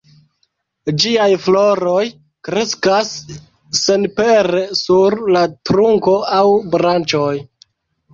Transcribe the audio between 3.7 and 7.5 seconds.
senpere sur la trunko aŭ branĉoj.